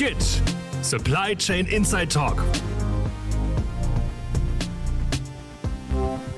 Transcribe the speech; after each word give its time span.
Skit 0.00 0.40
Supply 0.80 1.36
Chain 1.36 1.66
Inside 1.66 2.08
Talk. 2.08 2.42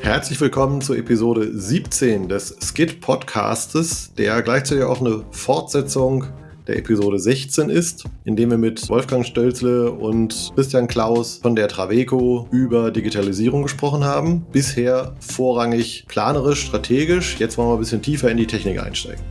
Herzlich 0.01 0.41
willkommen 0.41 0.81
zur 0.81 0.99
Episode 0.99 1.49
17 1.57 2.29
des 2.29 2.57
Skit 2.61 3.01
Podcastes, 3.01 4.15
der 4.19 4.43
gleichzeitig 4.43 4.83
auch 4.83 5.01
eine 5.01 5.25
Fortsetzung 5.31 6.25
der 6.67 6.77
Episode 6.77 7.21
16 7.21 7.71
ist, 7.71 8.03
in 8.25 8.35
dem 8.35 8.51
wir 8.51 8.59
mit 8.59 8.89
Wolfgang 8.89 9.25
Stölzle 9.25 9.93
und 9.93 10.51
Christian 10.57 10.89
Klaus 10.89 11.39
von 11.41 11.55
der 11.55 11.69
Traveco 11.69 12.49
über 12.51 12.91
Digitalisierung 12.91 13.63
gesprochen 13.63 14.03
haben. 14.03 14.45
Bisher 14.51 15.15
vorrangig 15.21 16.07
planerisch, 16.09 16.67
strategisch. 16.67 17.37
Jetzt 17.39 17.57
wollen 17.59 17.69
wir 17.69 17.75
ein 17.75 17.79
bisschen 17.79 18.03
tiefer 18.03 18.29
in 18.29 18.39
die 18.39 18.49
Technik 18.49 18.83
einsteigen. 18.83 19.23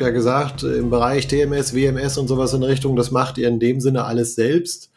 Ja 0.00 0.10
gesagt, 0.10 0.62
im 0.62 0.88
Bereich 0.88 1.28
TMS, 1.28 1.74
WMS 1.74 2.16
und 2.16 2.26
sowas 2.26 2.54
in 2.54 2.62
Richtung, 2.62 2.96
das 2.96 3.10
macht 3.10 3.36
ihr 3.36 3.48
in 3.48 3.60
dem 3.60 3.80
Sinne 3.80 4.04
alles 4.04 4.34
selbst. 4.34 4.90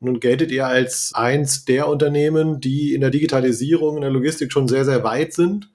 Nun 0.00 0.18
geltet 0.18 0.50
ihr 0.50 0.66
als 0.66 1.12
eins 1.14 1.64
der 1.64 1.86
Unternehmen, 1.86 2.60
die 2.60 2.92
in 2.92 3.02
der 3.02 3.10
Digitalisierung, 3.10 3.96
in 3.96 4.02
der 4.02 4.10
Logistik 4.10 4.52
schon 4.52 4.66
sehr, 4.66 4.84
sehr 4.84 5.04
weit 5.04 5.32
sind. 5.32 5.70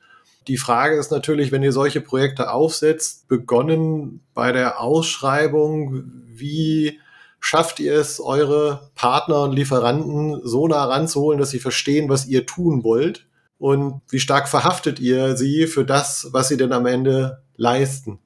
Die 0.50 0.58
Frage 0.58 0.98
ist 0.98 1.12
natürlich, 1.12 1.54
wenn 1.54 1.64
ihr 1.64 1.72
solche 1.72 2.02
Projekte 2.02 2.52
aufsetzt, 2.52 3.30
begonnen 3.30 4.20
bei 4.34 4.52
der 4.52 4.82
Ausschreibung, 4.82 6.04
wie 6.26 7.00
schafft 7.40 7.80
ihr 7.80 7.94
es, 7.94 8.20
eure 8.20 8.90
Partner 8.96 9.44
und 9.44 9.54
Lieferanten 9.54 10.42
so 10.44 10.68
nah 10.68 10.84
ranzuholen, 10.84 11.40
dass 11.40 11.52
sie 11.52 11.60
verstehen, 11.60 12.10
was 12.10 12.28
ihr 12.28 12.46
tun 12.46 12.84
wollt? 12.84 13.28
Und 13.60 14.02
wie 14.10 14.20
stark 14.20 14.50
verhaftet 14.50 15.00
ihr 15.00 15.38
sie 15.38 15.68
für 15.68 15.86
das, 15.86 16.28
was 16.32 16.50
sie 16.50 16.58
denn 16.58 16.74
am 16.74 16.86
Ende 16.86 17.42
leisten? 17.56 18.20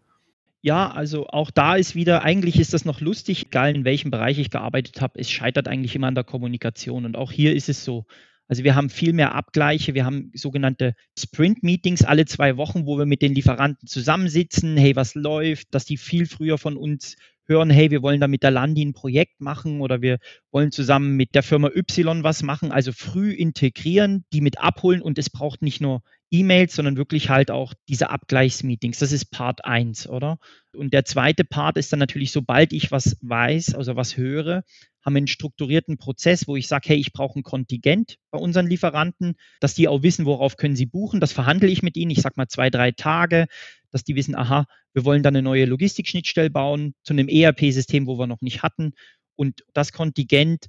Ja, 0.63 0.91
also 0.91 1.25
auch 1.27 1.49
da 1.49 1.75
ist 1.75 1.95
wieder, 1.95 2.21
eigentlich 2.21 2.59
ist 2.59 2.73
das 2.73 2.85
noch 2.85 3.01
lustig, 3.01 3.47
egal 3.47 3.75
in 3.75 3.83
welchem 3.83 4.11
Bereich 4.11 4.37
ich 4.37 4.51
gearbeitet 4.51 5.01
habe, 5.01 5.19
es 5.19 5.29
scheitert 5.29 5.67
eigentlich 5.67 5.95
immer 5.95 6.07
an 6.07 6.15
der 6.15 6.23
Kommunikation. 6.23 7.05
Und 7.05 7.17
auch 7.17 7.31
hier 7.31 7.55
ist 7.55 7.67
es 7.67 7.83
so. 7.83 8.05
Also 8.47 8.63
wir 8.63 8.75
haben 8.75 8.89
viel 8.89 9.13
mehr 9.13 9.33
Abgleiche, 9.33 9.95
wir 9.95 10.05
haben 10.05 10.29
sogenannte 10.35 10.93
Sprint-Meetings 11.17 12.03
alle 12.03 12.25
zwei 12.25 12.57
Wochen, 12.57 12.85
wo 12.85 12.97
wir 12.97 13.05
mit 13.05 13.21
den 13.21 13.33
Lieferanten 13.33 13.87
zusammensitzen, 13.87 14.77
hey, 14.77 14.95
was 14.95 15.15
läuft, 15.15 15.73
dass 15.73 15.85
die 15.85 15.97
viel 15.97 16.27
früher 16.27 16.57
von 16.57 16.77
uns 16.77 17.15
hören, 17.47 17.69
hey, 17.69 17.89
wir 17.89 18.03
wollen 18.03 18.19
da 18.19 18.27
mit 18.27 18.43
der 18.43 18.51
Landi 18.51 18.85
ein 18.85 18.93
Projekt 18.93 19.39
machen 19.41 19.81
oder 19.81 20.01
wir 20.01 20.19
wollen 20.51 20.71
zusammen 20.71 21.15
mit 21.15 21.33
der 21.33 21.43
Firma 21.43 21.69
Y 21.69 22.23
was 22.23 22.43
machen, 22.43 22.71
also 22.71 22.91
früh 22.91 23.31
integrieren, 23.31 24.25
die 24.33 24.41
mit 24.41 24.59
abholen 24.59 25.01
und 25.01 25.17
es 25.17 25.29
braucht 25.29 25.61
nicht 25.61 25.81
nur 25.81 26.01
E-Mails, 26.31 26.75
sondern 26.75 26.97
wirklich 26.97 27.29
halt 27.29 27.51
auch 27.51 27.73
diese 27.89 28.09
Abgleichsmeetings. 28.09 28.99
Das 28.99 29.11
ist 29.11 29.25
Part 29.25 29.65
1, 29.65 30.07
oder? 30.07 30.39
Und 30.73 30.93
der 30.93 31.05
zweite 31.05 31.43
Part 31.43 31.77
ist 31.77 31.91
dann 31.91 31.99
natürlich, 31.99 32.31
sobald 32.31 32.71
ich 32.71 32.91
was 32.91 33.17
weiß, 33.21 33.75
also 33.75 33.95
was 33.95 34.15
höre, 34.15 34.63
haben 35.03 35.13
wir 35.13 35.19
einen 35.19 35.27
strukturierten 35.27 35.97
Prozess, 35.97 36.47
wo 36.47 36.55
ich 36.55 36.67
sage, 36.67 36.89
hey, 36.89 36.97
ich 36.97 37.11
brauche 37.11 37.39
ein 37.39 37.43
Kontingent 37.43 38.17
bei 38.31 38.39
unseren 38.39 38.67
Lieferanten, 38.67 39.35
dass 39.59 39.73
die 39.73 39.87
auch 39.87 40.03
wissen, 40.03 40.25
worauf 40.25 40.57
können 40.57 40.75
sie 40.75 40.85
buchen. 40.85 41.19
Das 41.19 41.33
verhandle 41.33 41.69
ich 41.69 41.83
mit 41.83 41.97
ihnen, 41.97 42.11
ich 42.11 42.21
sage 42.21 42.35
mal 42.37 42.47
zwei, 42.47 42.69
drei 42.69 42.91
Tage, 42.91 43.47
dass 43.91 44.03
die 44.03 44.15
wissen, 44.15 44.35
aha, 44.35 44.67
wir 44.93 45.05
wollen 45.05 45.23
dann 45.23 45.35
eine 45.35 45.43
neue 45.43 45.65
Logistikschnittstelle 45.65 46.49
bauen 46.49 46.93
zu 47.03 47.13
einem 47.13 47.27
ERP-System, 47.27 48.07
wo 48.07 48.17
wir 48.17 48.27
noch 48.27 48.41
nicht 48.41 48.63
hatten. 48.63 48.93
Und 49.35 49.63
das 49.73 49.91
Kontingent 49.91 50.67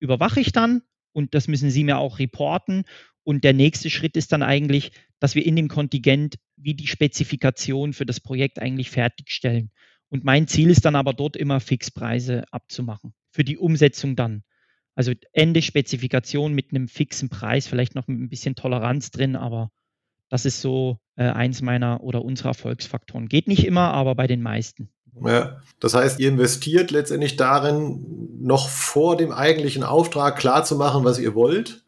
überwache 0.00 0.40
ich 0.40 0.52
dann 0.52 0.82
und 1.12 1.34
das 1.34 1.46
müssen 1.46 1.70
sie 1.70 1.84
mir 1.84 1.98
auch 1.98 2.18
reporten. 2.18 2.84
Und 3.24 3.42
der 3.42 3.54
nächste 3.54 3.90
Schritt 3.90 4.16
ist 4.16 4.32
dann 4.32 4.42
eigentlich, 4.42 4.92
dass 5.18 5.34
wir 5.34 5.44
in 5.44 5.56
dem 5.56 5.68
Kontingent 5.68 6.36
wie 6.56 6.74
die 6.74 6.86
Spezifikation 6.86 7.94
für 7.94 8.06
das 8.06 8.20
Projekt 8.20 8.60
eigentlich 8.60 8.90
fertigstellen. 8.90 9.70
Und 10.10 10.24
mein 10.24 10.46
Ziel 10.46 10.70
ist 10.70 10.84
dann 10.84 10.94
aber 10.94 11.14
dort 11.14 11.36
immer 11.36 11.58
Fixpreise 11.58 12.44
abzumachen 12.52 13.14
für 13.30 13.42
die 13.42 13.58
Umsetzung 13.58 14.14
dann. 14.14 14.44
Also 14.94 15.12
Ende 15.32 15.62
Spezifikation 15.62 16.52
mit 16.52 16.70
einem 16.70 16.86
fixen 16.86 17.30
Preis, 17.30 17.66
vielleicht 17.66 17.94
noch 17.96 18.06
mit 18.06 18.20
ein 18.20 18.28
bisschen 18.28 18.54
Toleranz 18.54 19.10
drin, 19.10 19.34
aber 19.34 19.70
das 20.28 20.44
ist 20.44 20.60
so 20.60 20.98
äh, 21.16 21.24
eins 21.24 21.62
meiner 21.62 22.02
oder 22.02 22.24
unserer 22.24 22.50
Erfolgsfaktoren. 22.50 23.28
Geht 23.28 23.48
nicht 23.48 23.66
immer, 23.66 23.92
aber 23.92 24.14
bei 24.14 24.26
den 24.26 24.42
meisten. 24.42 24.90
Ja, 25.24 25.60
das 25.80 25.94
heißt, 25.94 26.20
ihr 26.20 26.28
investiert 26.28 26.90
letztendlich 26.90 27.36
darin, 27.36 28.04
noch 28.40 28.68
vor 28.68 29.16
dem 29.16 29.32
eigentlichen 29.32 29.84
Auftrag 29.84 30.36
klar 30.36 30.64
zu 30.64 30.76
machen, 30.76 31.04
was 31.04 31.18
ihr 31.18 31.34
wollt 31.34 31.83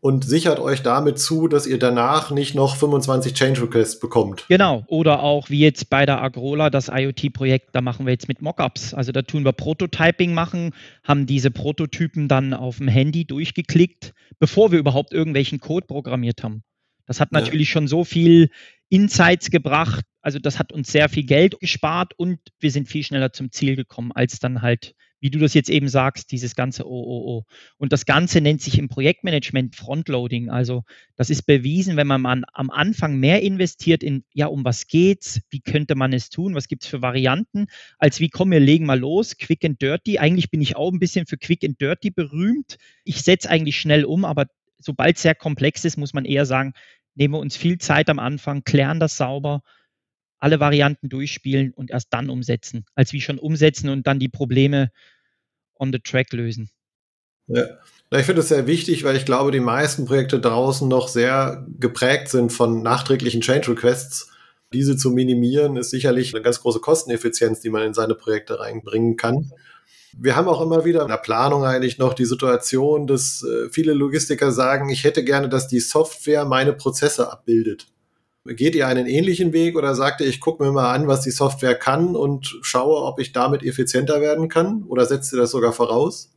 und 0.00 0.24
sichert 0.24 0.58
euch 0.58 0.82
damit 0.82 1.18
zu, 1.18 1.46
dass 1.46 1.66
ihr 1.66 1.78
danach 1.78 2.30
nicht 2.30 2.54
noch 2.54 2.76
25 2.76 3.34
Change 3.34 3.62
Requests 3.62 4.00
bekommt. 4.00 4.46
Genau. 4.48 4.82
Oder 4.86 5.22
auch 5.22 5.50
wie 5.50 5.60
jetzt 5.60 5.90
bei 5.90 6.06
der 6.06 6.22
Agrola, 6.22 6.70
das 6.70 6.88
IoT-Projekt, 6.88 7.74
da 7.74 7.82
machen 7.82 8.06
wir 8.06 8.12
jetzt 8.12 8.28
mit 8.28 8.40
Mockups. 8.40 8.94
Also 8.94 9.12
da 9.12 9.22
tun 9.22 9.44
wir 9.44 9.52
Prototyping 9.52 10.32
machen, 10.32 10.72
haben 11.04 11.26
diese 11.26 11.50
Prototypen 11.50 12.28
dann 12.28 12.54
auf 12.54 12.78
dem 12.78 12.88
Handy 12.88 13.26
durchgeklickt, 13.26 14.14
bevor 14.38 14.72
wir 14.72 14.78
überhaupt 14.78 15.12
irgendwelchen 15.12 15.60
Code 15.60 15.86
programmiert 15.86 16.42
haben. 16.42 16.62
Das 17.06 17.20
hat 17.20 17.32
natürlich 17.32 17.68
ja. 17.68 17.72
schon 17.72 17.88
so 17.88 18.04
viel 18.04 18.50
Insights 18.88 19.50
gebracht. 19.50 20.04
Also 20.22 20.38
das 20.38 20.58
hat 20.58 20.72
uns 20.72 20.90
sehr 20.92 21.08
viel 21.08 21.24
Geld 21.24 21.58
gespart 21.60 22.12
und 22.16 22.38
wir 22.58 22.70
sind 22.70 22.88
viel 22.88 23.02
schneller 23.02 23.32
zum 23.32 23.50
Ziel 23.52 23.76
gekommen, 23.76 24.12
als 24.12 24.38
dann 24.38 24.62
halt 24.62 24.94
wie 25.20 25.30
du 25.30 25.38
das 25.38 25.54
jetzt 25.54 25.68
eben 25.70 25.88
sagst, 25.88 26.32
dieses 26.32 26.56
ganze 26.56 26.86
OOO. 26.86 27.44
Und 27.76 27.92
das 27.92 28.06
Ganze 28.06 28.40
nennt 28.40 28.62
sich 28.62 28.78
im 28.78 28.88
Projektmanagement 28.88 29.76
Frontloading. 29.76 30.50
Also 30.50 30.84
das 31.16 31.30
ist 31.30 31.42
bewiesen, 31.42 31.96
wenn 31.96 32.06
man 32.06 32.24
an, 32.24 32.44
am 32.52 32.70
Anfang 32.70 33.16
mehr 33.18 33.42
investiert 33.42 34.02
in, 34.02 34.24
ja, 34.32 34.46
um 34.46 34.64
was 34.64 34.86
geht's, 34.86 35.40
wie 35.50 35.60
könnte 35.60 35.94
man 35.94 36.12
es 36.12 36.30
tun, 36.30 36.54
was 36.54 36.68
gibt's 36.68 36.86
für 36.86 37.02
Varianten, 37.02 37.66
als 37.98 38.20
wie, 38.20 38.30
komm, 38.30 38.50
wir 38.50 38.60
legen 38.60 38.86
mal 38.86 38.98
los, 38.98 39.36
quick 39.36 39.64
and 39.64 39.80
dirty. 39.80 40.18
Eigentlich 40.18 40.50
bin 40.50 40.62
ich 40.62 40.76
auch 40.76 40.90
ein 40.90 40.98
bisschen 40.98 41.26
für 41.26 41.36
quick 41.36 41.64
and 41.64 41.80
dirty 41.80 42.10
berühmt. 42.10 42.78
Ich 43.04 43.22
setze 43.22 43.50
eigentlich 43.50 43.78
schnell 43.78 44.04
um, 44.04 44.24
aber 44.24 44.46
sobald 44.78 45.16
es 45.16 45.22
sehr 45.22 45.34
komplex 45.34 45.84
ist, 45.84 45.98
muss 45.98 46.14
man 46.14 46.24
eher 46.24 46.46
sagen, 46.46 46.72
nehmen 47.14 47.34
wir 47.34 47.40
uns 47.40 47.56
viel 47.56 47.78
Zeit 47.78 48.08
am 48.08 48.18
Anfang, 48.18 48.64
klären 48.64 49.00
das 49.00 49.16
sauber, 49.18 49.62
alle 50.40 50.60
Varianten 50.60 51.08
durchspielen 51.08 51.72
und 51.72 51.90
erst 51.90 52.08
dann 52.10 52.30
umsetzen, 52.30 52.84
als 52.94 53.12
wie 53.12 53.20
schon 53.20 53.38
umsetzen 53.38 53.88
und 53.88 54.06
dann 54.06 54.18
die 54.18 54.28
Probleme 54.28 54.90
on 55.78 55.92
the 55.92 56.00
track 56.00 56.32
lösen. 56.32 56.70
Ja. 57.46 57.64
Ich 58.12 58.26
finde 58.26 58.42
es 58.42 58.48
sehr 58.48 58.66
wichtig, 58.66 59.04
weil 59.04 59.16
ich 59.16 59.24
glaube, 59.24 59.52
die 59.52 59.60
meisten 59.60 60.04
Projekte 60.04 60.40
draußen 60.40 60.88
noch 60.88 61.06
sehr 61.06 61.64
geprägt 61.78 62.28
sind 62.28 62.52
von 62.52 62.82
nachträglichen 62.82 63.40
Change 63.40 63.70
Requests. 63.70 64.30
Diese 64.72 64.96
zu 64.96 65.10
minimieren, 65.10 65.76
ist 65.76 65.90
sicherlich 65.90 66.34
eine 66.34 66.42
ganz 66.42 66.60
große 66.60 66.80
Kosteneffizienz, 66.80 67.60
die 67.60 67.70
man 67.70 67.82
in 67.82 67.94
seine 67.94 68.14
Projekte 68.14 68.58
reinbringen 68.58 69.16
kann. 69.16 69.52
Wir 70.16 70.34
haben 70.34 70.48
auch 70.48 70.60
immer 70.60 70.84
wieder 70.84 71.02
in 71.02 71.08
der 71.08 71.18
Planung 71.18 71.64
eigentlich 71.64 71.98
noch 71.98 72.14
die 72.14 72.24
Situation, 72.24 73.06
dass 73.06 73.44
äh, 73.44 73.68
viele 73.70 73.92
Logistiker 73.92 74.50
sagen, 74.50 74.90
ich 74.90 75.04
hätte 75.04 75.22
gerne, 75.22 75.48
dass 75.48 75.68
die 75.68 75.78
Software 75.78 76.44
meine 76.44 76.72
Prozesse 76.72 77.30
abbildet. 77.30 77.86
Geht 78.46 78.74
ihr 78.74 78.86
einen 78.86 79.06
ähnlichen 79.06 79.52
Weg 79.52 79.76
oder 79.76 79.94
sagt 79.94 80.22
ihr, 80.22 80.26
ich 80.26 80.40
gucke 80.40 80.64
mir 80.64 80.72
mal 80.72 80.94
an, 80.94 81.06
was 81.06 81.20
die 81.20 81.30
Software 81.30 81.74
kann 81.74 82.16
und 82.16 82.58
schaue, 82.62 83.02
ob 83.02 83.20
ich 83.20 83.32
damit 83.32 83.62
effizienter 83.62 84.20
werden 84.20 84.48
kann? 84.48 84.84
Oder 84.84 85.04
setzt 85.04 85.32
ihr 85.32 85.38
das 85.38 85.50
sogar 85.50 85.72
voraus? 85.72 86.32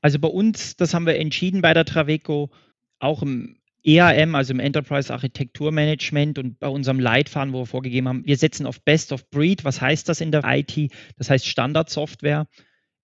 Also 0.00 0.18
bei 0.18 0.28
uns, 0.28 0.76
das 0.76 0.94
haben 0.94 1.06
wir 1.06 1.16
entschieden 1.16 1.60
bei 1.60 1.74
der 1.74 1.84
Traveco, 1.84 2.50
auch 2.98 3.22
im 3.22 3.58
EAM, 3.84 4.34
also 4.34 4.52
im 4.52 4.60
Enterprise 4.60 5.12
Architektur 5.12 5.72
Management 5.72 6.38
und 6.38 6.58
bei 6.58 6.68
unserem 6.68 7.00
Leitfaden, 7.00 7.52
wo 7.52 7.60
wir 7.60 7.66
vorgegeben 7.66 8.08
haben, 8.08 8.24
wir 8.24 8.36
setzen 8.36 8.66
auf 8.66 8.80
Best 8.80 9.12
of 9.12 9.28
Breed. 9.30 9.64
Was 9.64 9.80
heißt 9.80 10.08
das 10.08 10.20
in 10.20 10.32
der 10.32 10.42
IT? 10.44 10.92
Das 11.18 11.28
heißt 11.28 11.46
Standardsoftware. 11.46 12.46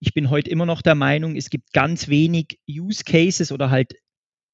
Ich 0.00 0.15
bin 0.15 0.30
heute 0.30 0.50
immer 0.50 0.66
noch 0.66 0.80
der 0.80 0.94
Meinung, 0.94 1.36
es 1.36 1.50
gibt 1.50 1.72
ganz 1.72 2.09
wenig 2.09 2.60
Use 2.69 3.03
Cases 3.04 3.50
oder 3.50 3.70
halt 3.70 3.94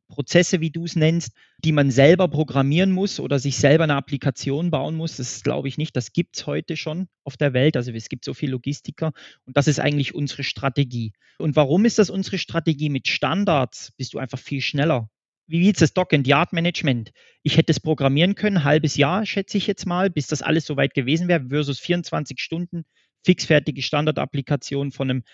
Prozesse, 0.09 0.61
wie 0.61 0.71
du 0.71 0.85
es 0.85 0.97
nennst, 0.97 1.33
die 1.59 1.73
man 1.73 1.91
selber 1.91 2.29
programmieren 2.29 2.91
muss 2.91 3.21
oder 3.21 3.39
sich 3.39 3.57
selber 3.57 3.85
eine 3.85 3.97
Applikation 3.97 4.71
bauen 4.71 4.95
muss. 4.95 5.17
Das 5.17 5.43
glaube 5.43 5.69
ich 5.69 5.79
nicht. 5.79 5.97
Das 5.97 6.13
gibt 6.13 6.37
es 6.37 6.47
heute 6.47 6.77
schon 6.77 7.09
auf 7.25 7.37
der 7.37 7.53
Welt. 7.53 7.77
Also 7.77 7.93
es 7.93 8.09
gibt 8.09 8.25
so 8.25 8.35
viele 8.35 8.53
Logistiker 8.53 9.13
und 9.47 9.57
das 9.57 9.67
ist 9.67 9.81
eigentlich 9.81 10.15
unsere 10.15 10.45
Strategie. 10.45 11.13
Und 11.39 11.57
warum 11.57 11.85
ist 11.85 11.99
das 11.99 12.11
unsere 12.11 12.39
Strategie? 12.39 12.91
Mit 12.91 13.09
Standards 13.09 13.93
bist 13.97 14.15
du 14.15 14.19
einfach 14.19 14.39
viel 14.39 14.61
schneller. 14.61 15.09
Wie 15.47 15.67
jetzt 15.67 15.83
das 15.83 15.93
Dock-and-Yard-Management? 15.93 17.13
Ich 17.43 17.59
hätte 17.59 17.73
es 17.73 17.81
programmieren 17.81 18.35
können, 18.35 18.65
halbes 18.65 18.97
Jahr, 18.97 19.27
schätze 19.27 19.59
ich 19.59 19.67
jetzt 19.67 19.85
mal, 19.85 20.09
bis 20.09 20.27
das 20.27 20.41
alles 20.41 20.65
soweit 20.65 20.95
gewesen 20.95 21.29
wäre, 21.29 21.49
versus 21.49 21.81
24 21.81 22.41
Stunden 22.41 22.85
fixfertige 23.25 23.83
Standardapplikation 23.83 24.93
von 24.93 25.11
einem, 25.11 25.25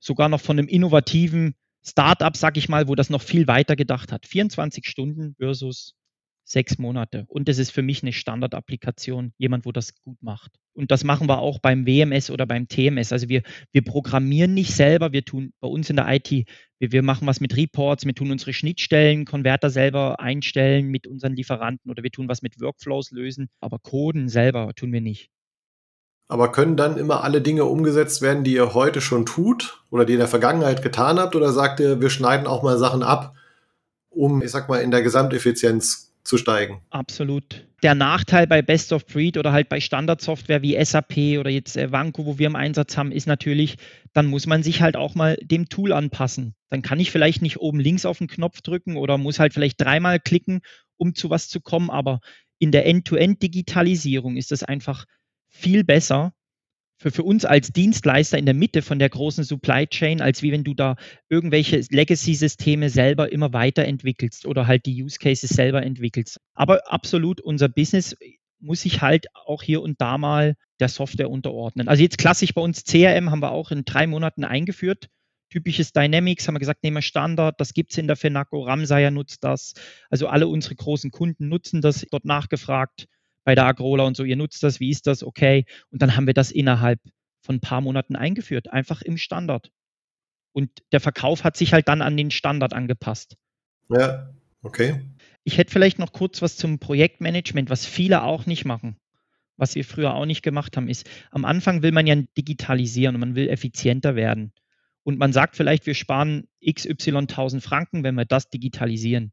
sogar 0.00 0.28
noch 0.28 0.40
von 0.40 0.58
einem 0.58 0.68
innovativen 0.68 1.54
Startup, 1.86 2.36
sag 2.36 2.56
ich 2.56 2.68
mal, 2.68 2.88
wo 2.88 2.94
das 2.94 3.10
noch 3.10 3.22
viel 3.22 3.46
weiter 3.46 3.76
gedacht 3.76 4.12
hat. 4.12 4.26
24 4.26 4.86
Stunden 4.86 5.34
versus 5.38 5.94
sechs 6.44 6.78
Monate. 6.78 7.24
Und 7.28 7.48
das 7.48 7.58
ist 7.58 7.70
für 7.70 7.82
mich 7.82 8.02
eine 8.02 8.12
Standardapplikation, 8.12 9.32
jemand, 9.36 9.66
wo 9.66 9.72
das 9.72 9.94
gut 10.02 10.20
macht. 10.22 10.52
Und 10.74 10.90
das 10.90 11.04
machen 11.04 11.28
wir 11.28 11.38
auch 11.38 11.58
beim 11.58 11.86
WMS 11.86 12.30
oder 12.30 12.46
beim 12.46 12.68
TMS. 12.68 13.12
Also 13.12 13.28
wir, 13.28 13.42
wir 13.72 13.82
programmieren 13.82 14.54
nicht 14.54 14.72
selber, 14.72 15.12
wir 15.12 15.24
tun 15.24 15.52
bei 15.60 15.68
uns 15.68 15.90
in 15.90 15.96
der 15.96 16.06
IT, 16.08 16.30
wir, 16.78 16.92
wir 16.92 17.02
machen 17.02 17.26
was 17.26 17.40
mit 17.40 17.56
Reports, 17.56 18.04
wir 18.04 18.14
tun 18.14 18.30
unsere 18.30 18.52
Schnittstellen, 18.52 19.24
Konverter 19.24 19.70
selber 19.70 20.20
einstellen 20.20 20.86
mit 20.88 21.06
unseren 21.06 21.34
Lieferanten 21.34 21.90
oder 21.90 22.02
wir 22.02 22.10
tun 22.10 22.28
was 22.28 22.42
mit 22.42 22.60
Workflows 22.60 23.10
lösen, 23.10 23.48
aber 23.60 23.78
Coden 23.78 24.28
selber 24.28 24.72
tun 24.74 24.92
wir 24.92 25.00
nicht. 25.00 25.30
Aber 26.28 26.50
können 26.50 26.76
dann 26.76 26.96
immer 26.96 27.22
alle 27.22 27.40
Dinge 27.40 27.64
umgesetzt 27.64 28.20
werden, 28.20 28.42
die 28.42 28.54
ihr 28.54 28.74
heute 28.74 29.00
schon 29.00 29.26
tut 29.26 29.82
oder 29.90 30.04
die 30.04 30.12
ihr 30.12 30.16
in 30.16 30.20
der 30.20 30.28
Vergangenheit 30.28 30.82
getan 30.82 31.18
habt? 31.18 31.36
Oder 31.36 31.52
sagt 31.52 31.78
ihr, 31.80 32.00
wir 32.00 32.10
schneiden 32.10 32.46
auch 32.46 32.62
mal 32.62 32.78
Sachen 32.78 33.02
ab, 33.02 33.34
um, 34.10 34.42
ich 34.42 34.50
sag 34.50 34.68
mal, 34.68 34.78
in 34.78 34.90
der 34.90 35.02
Gesamteffizienz 35.02 36.12
zu 36.24 36.36
steigen? 36.36 36.82
Absolut. 36.90 37.66
Der 37.82 37.94
Nachteil 37.94 38.46
bei 38.48 38.62
Best 38.62 38.92
of 38.92 39.06
Breed 39.06 39.36
oder 39.36 39.52
halt 39.52 39.68
bei 39.68 39.78
Standardsoftware 39.80 40.62
wie 40.62 40.82
SAP 40.82 41.38
oder 41.38 41.50
jetzt 41.50 41.76
äh, 41.76 41.92
Vanco, 41.92 42.26
wo 42.26 42.38
wir 42.38 42.48
im 42.48 42.56
Einsatz 42.56 42.96
haben, 42.96 43.12
ist 43.12 43.26
natürlich, 43.26 43.76
dann 44.12 44.26
muss 44.26 44.46
man 44.46 44.64
sich 44.64 44.82
halt 44.82 44.96
auch 44.96 45.14
mal 45.14 45.36
dem 45.42 45.68
Tool 45.68 45.92
anpassen. 45.92 46.54
Dann 46.70 46.82
kann 46.82 46.98
ich 46.98 47.12
vielleicht 47.12 47.42
nicht 47.42 47.58
oben 47.58 47.78
links 47.78 48.04
auf 48.04 48.18
den 48.18 48.26
Knopf 48.26 48.62
drücken 48.62 48.96
oder 48.96 49.18
muss 49.18 49.38
halt 49.38 49.54
vielleicht 49.54 49.80
dreimal 49.80 50.18
klicken, 50.18 50.62
um 50.96 51.14
zu 51.14 51.30
was 51.30 51.48
zu 51.48 51.60
kommen, 51.60 51.90
aber 51.90 52.20
in 52.58 52.72
der 52.72 52.86
End-to-End-Digitalisierung 52.86 54.36
ist 54.36 54.50
es 54.50 54.62
einfach 54.62 55.04
viel 55.56 55.84
besser 55.84 56.32
für, 56.98 57.10
für 57.10 57.22
uns 57.22 57.44
als 57.44 57.72
Dienstleister 57.72 58.38
in 58.38 58.46
der 58.46 58.54
Mitte 58.54 58.82
von 58.82 58.98
der 58.98 59.08
großen 59.08 59.44
Supply 59.44 59.86
Chain, 59.86 60.20
als 60.20 60.42
wie 60.42 60.52
wenn 60.52 60.64
du 60.64 60.74
da 60.74 60.96
irgendwelche 61.28 61.82
Legacy-Systeme 61.90 62.88
selber 62.90 63.30
immer 63.32 63.52
weiterentwickelst 63.52 64.46
oder 64.46 64.66
halt 64.66 64.86
die 64.86 65.02
Use 65.02 65.18
Cases 65.18 65.50
selber 65.50 65.82
entwickelst. 65.82 66.40
Aber 66.54 66.80
absolut, 66.90 67.40
unser 67.40 67.68
Business 67.68 68.16
muss 68.58 68.82
sich 68.82 69.02
halt 69.02 69.26
auch 69.34 69.62
hier 69.62 69.82
und 69.82 70.00
da 70.00 70.16
mal 70.16 70.56
der 70.80 70.88
Software 70.88 71.30
unterordnen. 71.30 71.88
Also 71.88 72.02
jetzt 72.02 72.18
klassisch 72.18 72.54
bei 72.54 72.62
uns 72.62 72.84
CRM 72.84 73.30
haben 73.30 73.42
wir 73.42 73.50
auch 73.50 73.70
in 73.70 73.84
drei 73.84 74.06
Monaten 74.06 74.44
eingeführt. 74.44 75.08
Typisches 75.50 75.92
Dynamics 75.92 76.48
haben 76.48 76.54
wir 76.54 76.60
gesagt, 76.60 76.82
nehmen 76.82 76.96
wir 76.96 77.02
Standard, 77.02 77.60
das 77.60 77.72
gibt 77.72 77.92
es 77.92 77.98
in 77.98 78.08
der 78.08 78.16
Fenaco, 78.16 78.62
Ramsayer 78.62 79.10
nutzt 79.10 79.44
das. 79.44 79.74
Also 80.10 80.26
alle 80.26 80.48
unsere 80.48 80.74
großen 80.74 81.10
Kunden 81.10 81.48
nutzen 81.48 81.82
das, 81.82 82.04
dort 82.10 82.24
nachgefragt 82.24 83.06
bei 83.46 83.54
der 83.54 83.64
Agrola 83.64 84.02
und 84.02 84.16
so, 84.16 84.24
ihr 84.24 84.34
nutzt 84.34 84.64
das, 84.64 84.80
wie 84.80 84.90
ist 84.90 85.06
das, 85.06 85.22
okay. 85.22 85.66
Und 85.90 86.02
dann 86.02 86.16
haben 86.16 86.26
wir 86.26 86.34
das 86.34 86.50
innerhalb 86.50 86.98
von 87.40 87.56
ein 87.56 87.60
paar 87.60 87.80
Monaten 87.80 88.16
eingeführt, 88.16 88.72
einfach 88.72 89.02
im 89.02 89.16
Standard. 89.16 89.70
Und 90.52 90.70
der 90.90 90.98
Verkauf 90.98 91.44
hat 91.44 91.56
sich 91.56 91.72
halt 91.72 91.86
dann 91.86 92.02
an 92.02 92.16
den 92.16 92.32
Standard 92.32 92.72
angepasst. 92.72 93.36
Ja, 93.88 94.34
okay. 94.62 95.00
Ich 95.44 95.58
hätte 95.58 95.70
vielleicht 95.70 96.00
noch 96.00 96.12
kurz 96.12 96.42
was 96.42 96.56
zum 96.56 96.80
Projektmanagement, 96.80 97.70
was 97.70 97.86
viele 97.86 98.24
auch 98.24 98.46
nicht 98.46 98.64
machen. 98.64 98.96
Was 99.56 99.76
wir 99.76 99.84
früher 99.84 100.14
auch 100.14 100.26
nicht 100.26 100.42
gemacht 100.42 100.76
haben, 100.76 100.88
ist, 100.88 101.08
am 101.30 101.44
Anfang 101.44 101.82
will 101.82 101.92
man 101.92 102.08
ja 102.08 102.16
digitalisieren 102.36 103.14
und 103.14 103.20
man 103.20 103.36
will 103.36 103.48
effizienter 103.48 104.16
werden. 104.16 104.52
Und 105.04 105.20
man 105.20 105.32
sagt 105.32 105.54
vielleicht, 105.54 105.86
wir 105.86 105.94
sparen 105.94 106.48
XY 106.68 107.16
1000 107.16 107.62
Franken, 107.62 108.02
wenn 108.02 108.16
wir 108.16 108.24
das 108.24 108.50
digitalisieren. 108.50 109.30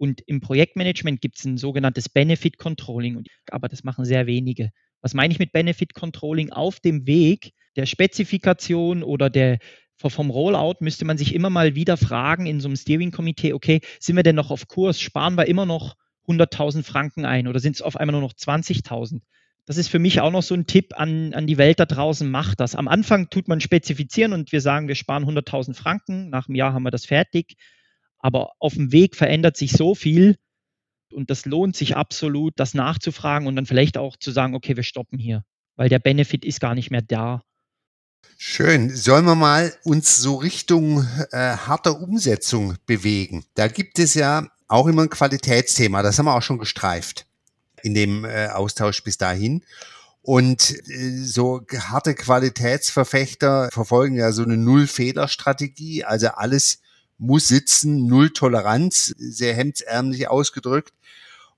Und 0.00 0.22
im 0.26 0.40
Projektmanagement 0.40 1.20
gibt 1.20 1.38
es 1.38 1.44
ein 1.44 1.58
sogenanntes 1.58 2.08
Benefit 2.08 2.56
Controlling, 2.56 3.22
aber 3.50 3.68
das 3.68 3.84
machen 3.84 4.06
sehr 4.06 4.26
wenige. 4.26 4.70
Was 5.02 5.12
meine 5.12 5.30
ich 5.30 5.38
mit 5.38 5.52
Benefit 5.52 5.92
Controlling? 5.92 6.52
Auf 6.52 6.80
dem 6.80 7.06
Weg 7.06 7.52
der 7.76 7.84
Spezifikation 7.84 9.02
oder 9.02 9.28
der 9.28 9.58
vom 9.98 10.30
Rollout 10.30 10.76
müsste 10.80 11.04
man 11.04 11.18
sich 11.18 11.34
immer 11.34 11.50
mal 11.50 11.74
wieder 11.74 11.98
fragen 11.98 12.46
in 12.46 12.60
so 12.60 12.68
einem 12.68 12.76
Steering-Komitee, 12.76 13.52
okay, 13.52 13.82
sind 13.98 14.16
wir 14.16 14.22
denn 14.22 14.36
noch 14.36 14.50
auf 14.50 14.68
Kurs? 14.68 14.98
Sparen 14.98 15.36
wir 15.36 15.46
immer 15.46 15.66
noch 15.66 15.96
100.000 16.26 16.82
Franken 16.82 17.26
ein 17.26 17.46
oder 17.46 17.60
sind 17.60 17.76
es 17.76 17.82
auf 17.82 17.96
einmal 17.96 18.12
nur 18.12 18.22
noch 18.22 18.32
20.000? 18.32 19.20
Das 19.66 19.76
ist 19.76 19.88
für 19.88 19.98
mich 19.98 20.22
auch 20.22 20.30
noch 20.30 20.42
so 20.42 20.54
ein 20.54 20.66
Tipp 20.66 20.94
an, 20.98 21.34
an 21.34 21.46
die 21.46 21.58
Welt 21.58 21.78
da 21.78 21.84
draußen, 21.84 22.30
macht 22.30 22.60
das. 22.60 22.74
Am 22.74 22.88
Anfang 22.88 23.28
tut 23.28 23.48
man 23.48 23.60
spezifizieren 23.60 24.32
und 24.32 24.50
wir 24.50 24.62
sagen, 24.62 24.88
wir 24.88 24.94
sparen 24.94 25.26
100.000 25.26 25.74
Franken, 25.74 26.30
nach 26.30 26.48
einem 26.48 26.54
Jahr 26.54 26.72
haben 26.72 26.84
wir 26.84 26.90
das 26.90 27.04
fertig. 27.04 27.56
Aber 28.20 28.52
auf 28.58 28.74
dem 28.74 28.92
Weg 28.92 29.16
verändert 29.16 29.56
sich 29.56 29.72
so 29.72 29.94
viel 29.94 30.36
und 31.12 31.30
das 31.30 31.44
lohnt 31.44 31.76
sich 31.76 31.96
absolut, 31.96 32.54
das 32.56 32.74
nachzufragen 32.74 33.48
und 33.48 33.56
dann 33.56 33.66
vielleicht 33.66 33.96
auch 33.98 34.16
zu 34.16 34.30
sagen, 34.30 34.54
okay, 34.54 34.76
wir 34.76 34.82
stoppen 34.82 35.18
hier, 35.18 35.44
weil 35.76 35.88
der 35.88 35.98
Benefit 35.98 36.44
ist 36.44 36.60
gar 36.60 36.74
nicht 36.74 36.90
mehr 36.90 37.02
da. 37.02 37.42
Schön. 38.36 38.94
Sollen 38.94 39.24
wir 39.24 39.34
mal 39.34 39.72
uns 39.84 40.16
so 40.16 40.36
Richtung 40.36 41.06
äh, 41.30 41.56
harter 41.56 42.00
Umsetzung 42.00 42.76
bewegen? 42.86 43.44
Da 43.54 43.68
gibt 43.68 43.98
es 43.98 44.14
ja 44.14 44.48
auch 44.68 44.86
immer 44.86 45.02
ein 45.02 45.10
Qualitätsthema. 45.10 46.02
Das 46.02 46.18
haben 46.18 46.26
wir 46.26 46.34
auch 46.34 46.42
schon 46.42 46.58
gestreift 46.58 47.26
in 47.82 47.94
dem 47.94 48.24
äh, 48.24 48.48
Austausch 48.48 49.02
bis 49.02 49.18
dahin. 49.18 49.64
Und 50.22 50.70
äh, 50.88 51.22
so 51.22 51.62
harte 51.72 52.14
Qualitätsverfechter 52.14 53.70
verfolgen 53.72 54.16
ja 54.16 54.32
so 54.32 54.42
eine 54.42 54.56
Null-Fehler-Strategie. 54.56 56.04
Also 56.04 56.28
alles 56.28 56.80
muss 57.20 57.48
sitzen, 57.48 58.06
null 58.06 58.30
Toleranz, 58.30 59.14
sehr 59.18 59.54
hemdsärmlich 59.54 60.28
ausgedrückt. 60.28 60.92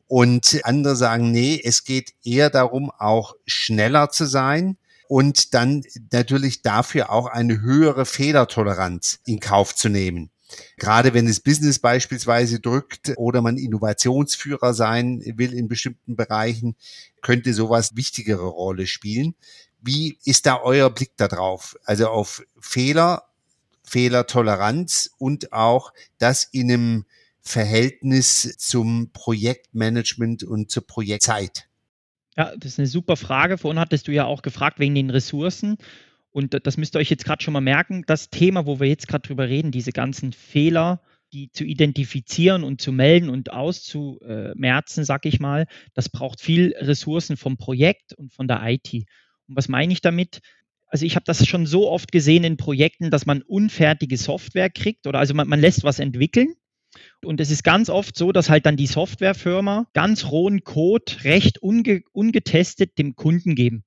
Und 0.09 0.61
andere 0.65 0.95
sagen, 0.95 1.31
nee, 1.31 1.59
es 1.65 1.85
geht 1.85 2.13
eher 2.23 2.51
darum, 2.51 2.91
auch 2.91 3.35
schneller 3.47 4.11
zu 4.11 4.27
sein 4.27 4.77
und 5.09 5.55
dann 5.55 5.85
natürlich 6.11 6.61
dafür 6.63 7.11
auch 7.11 7.27
eine 7.27 7.63
höhere 7.63 8.05
Fehlertoleranz 8.05 9.21
in 9.25 9.41
Kauf 9.41 9.75
zu 9.75 9.89
nehmen. 9.89 10.31
Gerade 10.77 11.15
wenn 11.15 11.27
es 11.27 11.41
Business 11.41 11.79
beispielsweise 11.79 12.61
drückt 12.61 13.15
oder 13.17 13.41
man 13.41 13.57
Innovationsführer 13.57 14.75
sein 14.75 15.23
will 15.37 15.55
in 15.55 15.69
bestimmten 15.69 16.17
Bereichen, 16.17 16.77
könnte 17.23 17.55
sowas 17.55 17.97
wichtigere 17.97 18.47
Rolle 18.47 18.87
spielen. 18.87 19.35
Wie 19.81 20.19
ist 20.25 20.47
da 20.47 20.61
euer 20.63 20.91
Blick 20.91 21.17
darauf? 21.17 21.77
Also 21.85 22.09
auf 22.09 22.43
Fehler 22.61 23.25
Fehlertoleranz 23.93 25.11
und 25.19 25.53
auch 25.53 25.93
das 26.19 26.45
in 26.45 26.73
einem 26.73 27.05
Verhältnis 27.43 28.57
zum 28.57 29.11
Projektmanagement 29.13 30.45
und 30.45 30.71
zur 30.71 30.87
Projektzeit? 30.87 31.69
Ja, 32.35 32.57
das 32.57 32.73
ist 32.73 32.79
eine 32.79 32.89
super 32.89 33.17
Frage. 33.17 33.59
Vorhin 33.59 33.79
hattest 33.79 34.09
du 34.09 34.13
ja 34.13 34.25
auch 34.25 34.41
gefragt 34.41 34.79
wegen 34.79 34.95
den 34.95 35.11
Ressourcen. 35.11 35.77
Und 36.31 36.59
das 36.67 36.79
müsst 36.79 36.97
ihr 36.97 37.01
euch 37.01 37.11
jetzt 37.11 37.27
gerade 37.27 37.45
schon 37.45 37.53
mal 37.53 37.61
merken. 37.61 38.05
Das 38.07 38.31
Thema, 38.31 38.65
wo 38.65 38.81
wir 38.81 38.89
jetzt 38.89 39.09
gerade 39.09 39.29
drüber 39.29 39.51
reden, 39.51 39.73
diese 39.73 39.93
ganzen 39.93 40.33
Fehler, 40.33 41.03
die 41.35 41.53
zu 41.53 41.65
identifizieren 41.65 42.65
und 42.65 42.81
zu 42.81 42.93
melden 42.93 43.29
und 43.29 43.53
auszumerzen, 43.53 45.05
sag 45.05 45.27
ich 45.27 45.39
mal, 45.39 45.67
das 45.93 46.09
braucht 46.09 46.41
viel 46.41 46.75
Ressourcen 46.79 47.37
vom 47.37 47.59
Projekt 47.59 48.15
und 48.15 48.33
von 48.33 48.49
der 48.49 48.63
IT. 48.65 48.95
Und 48.95 49.05
was 49.57 49.69
meine 49.69 49.93
ich 49.93 50.01
damit? 50.01 50.41
Also 50.93 51.07
ich 51.07 51.17
habe 51.17 51.25
das 51.25 51.47
schon 51.47 51.65
so 51.65 51.91
oft 51.91 52.13
gesehen 52.13 52.45
in 52.45 52.59
Projekten, 52.59 53.11
dass 53.11 53.25
man 53.25 53.41
unfertige 53.41 54.19
Software 54.19 54.69
kriegt 54.69 55.07
oder 55.07 55.21
also 55.21 55.33
man, 55.33 55.49
man 55.49 55.59
lässt 55.59 55.85
was 55.85 55.99
entwickeln. 55.99 56.55
Und 57.25 57.41
es 57.41 57.51
ist 57.51 57.65
ganz 57.65 57.89
oft 57.89 58.15
so, 58.15 58.31
dass 58.31 58.51
halt 58.51 58.67
dann 58.67 58.77
die 58.77 58.87
Softwarefirma 58.87 59.87
ganz 59.95 60.31
rohen 60.31 60.65
Code 60.65 61.25
recht 61.25 61.63
unge 61.63 62.03
ungetestet 62.13 62.99
dem 62.99 63.17
Kunden 63.17 63.55
geben. 63.55 63.85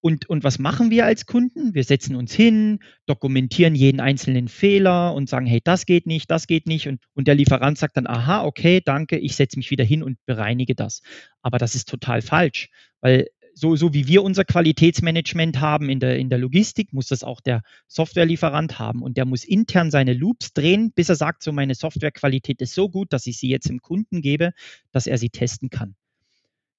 Und, 0.00 0.30
und 0.30 0.44
was 0.44 0.58
machen 0.58 0.90
wir 0.90 1.04
als 1.04 1.26
Kunden? 1.26 1.74
Wir 1.74 1.84
setzen 1.84 2.16
uns 2.16 2.32
hin, 2.32 2.78
dokumentieren 3.04 3.74
jeden 3.74 4.00
einzelnen 4.00 4.48
Fehler 4.48 5.12
und 5.12 5.28
sagen, 5.28 5.46
hey, 5.46 5.60
das 5.62 5.84
geht 5.84 6.06
nicht, 6.06 6.30
das 6.30 6.46
geht 6.46 6.66
nicht. 6.66 6.88
Und, 6.88 7.02
und 7.12 7.28
der 7.28 7.34
Lieferant 7.34 7.76
sagt 7.76 7.98
dann, 7.98 8.06
aha, 8.06 8.44
okay, 8.44 8.80
danke, 8.82 9.18
ich 9.18 9.36
setze 9.36 9.58
mich 9.58 9.70
wieder 9.70 9.84
hin 9.84 10.02
und 10.02 10.16
bereinige 10.24 10.74
das. 10.74 11.02
Aber 11.42 11.58
das 11.58 11.74
ist 11.74 11.88
total 11.88 12.22
falsch, 12.22 12.70
weil 13.02 13.26
so, 13.58 13.74
so 13.74 13.94
wie 13.94 14.06
wir 14.06 14.22
unser 14.22 14.44
Qualitätsmanagement 14.44 15.62
haben 15.62 15.88
in 15.88 15.98
der, 15.98 16.18
in 16.18 16.28
der 16.28 16.38
Logistik, 16.38 16.92
muss 16.92 17.06
das 17.06 17.24
auch 17.24 17.40
der 17.40 17.62
Softwarelieferant 17.88 18.78
haben. 18.78 19.02
Und 19.02 19.16
der 19.16 19.24
muss 19.24 19.44
intern 19.44 19.90
seine 19.90 20.12
Loops 20.12 20.52
drehen, 20.52 20.92
bis 20.92 21.08
er 21.08 21.14
sagt, 21.14 21.42
so 21.42 21.52
meine 21.52 21.74
Softwarequalität 21.74 22.60
ist 22.60 22.74
so 22.74 22.90
gut, 22.90 23.14
dass 23.14 23.26
ich 23.26 23.38
sie 23.38 23.48
jetzt 23.48 23.70
dem 23.70 23.80
Kunden 23.80 24.20
gebe, 24.20 24.52
dass 24.92 25.06
er 25.06 25.16
sie 25.16 25.30
testen 25.30 25.70
kann. 25.70 25.96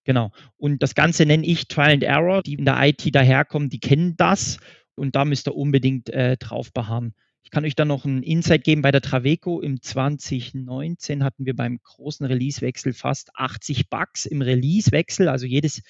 Genau. 0.03 0.31
Und 0.55 0.83
das 0.83 0.93
Ganze 0.93 1.25
nenne 1.25 1.47
ich 1.47 1.67
Trial 1.67 1.93
and 1.93 2.03
Error. 2.03 2.43
Die 2.43 2.53
in 2.53 2.65
der 2.65 2.79
IT 2.79 3.13
daherkommen, 3.13 3.69
die 3.69 3.79
kennen 3.79 4.15
das. 4.15 4.59
Und 4.93 5.15
da 5.15 5.25
müsst 5.25 5.47
ihr 5.47 5.55
unbedingt 5.55 6.09
äh, 6.11 6.37
drauf 6.37 6.71
beharren. 6.71 7.15
Ich 7.41 7.49
kann 7.49 7.65
euch 7.65 7.75
dann 7.75 7.87
noch 7.87 8.05
einen 8.05 8.21
Insight 8.21 8.63
geben. 8.63 8.83
Bei 8.83 8.91
der 8.91 9.01
Traveco 9.01 9.61
im 9.61 9.81
2019 9.81 11.23
hatten 11.23 11.47
wir 11.47 11.55
beim 11.55 11.79
großen 11.81 12.25
Releasewechsel 12.25 12.93
fast 12.93 13.31
80 13.33 13.89
Bugs 13.89 14.27
im 14.27 14.43
Releasewechsel. 14.43 15.27
Also 15.27 15.47
jedes, 15.47 15.81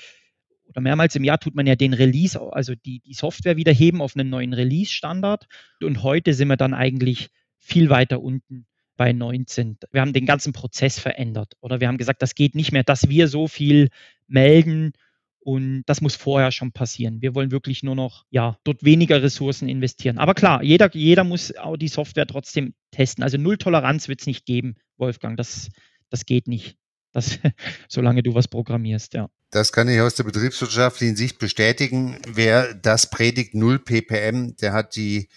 oder 0.67 0.81
mehrmals 0.81 1.15
im 1.15 1.23
Jahr 1.23 1.39
tut 1.39 1.55
man 1.55 1.67
ja 1.67 1.75
den 1.75 1.93
Release, 1.93 2.39
also 2.39 2.75
die, 2.75 2.99
die 2.99 3.13
Software 3.13 3.57
wieder 3.57 3.71
heben 3.71 4.01
auf 4.01 4.15
einen 4.15 4.29
neuen 4.29 4.53
Release-Standard. 4.53 5.47
Und 5.81 6.03
heute 6.03 6.33
sind 6.33 6.47
wir 6.49 6.57
dann 6.57 6.73
eigentlich 6.73 7.29
viel 7.57 7.89
weiter 7.89 8.21
unten 8.21 8.67
bei 8.95 9.13
19. 9.13 9.77
Wir 9.91 10.01
haben 10.01 10.13
den 10.13 10.25
ganzen 10.25 10.53
Prozess 10.53 10.99
verändert 10.99 11.53
oder 11.61 11.79
wir 11.79 11.87
haben 11.87 11.97
gesagt, 11.97 12.21
das 12.21 12.35
geht 12.35 12.55
nicht 12.55 12.71
mehr, 12.71 12.83
dass 12.83 13.09
wir 13.09 13.27
so 13.27 13.47
viel 13.47 13.89
melden 14.27 14.93
und 15.39 15.83
das 15.85 16.01
muss 16.01 16.15
vorher 16.15 16.51
schon 16.51 16.73
passieren. 16.73 17.21
Wir 17.21 17.33
wollen 17.33 17.51
wirklich 17.51 17.81
nur 17.81 17.95
noch, 17.95 18.25
ja, 18.31 18.57
dort 18.65 18.83
weniger 18.83 19.23
Ressourcen 19.23 19.69
investieren. 19.69 20.17
Aber 20.17 20.33
klar, 20.33 20.61
jeder, 20.61 20.93
jeder 20.93 21.23
muss 21.23 21.55
auch 21.55 21.77
die 21.77 21.87
Software 21.87 22.27
trotzdem 22.27 22.73
testen. 22.91 23.23
Also 23.23 23.37
Null 23.37 23.57
Toleranz 23.57 24.09
wird 24.09 24.19
es 24.19 24.27
nicht 24.27 24.45
geben, 24.45 24.75
Wolfgang. 24.97 25.37
Das, 25.37 25.69
das 26.09 26.25
geht 26.25 26.49
nicht. 26.49 26.75
Das, 27.11 27.39
solange 27.87 28.23
du 28.23 28.33
was 28.33 28.47
programmierst, 28.47 29.13
ja. 29.13 29.29
Das 29.49 29.71
kann 29.71 29.87
ich 29.87 30.01
aus 30.01 30.15
der 30.15 30.25
betriebswirtschaftlichen 30.25 31.15
Sicht 31.15 31.39
bestätigen. 31.39 32.17
Wer 32.27 32.73
das 32.73 33.09
predigt, 33.09 33.53
0 33.55 33.79
ppm, 33.79 34.57
der 34.57 34.73
hat 34.73 34.95
die 34.95 35.29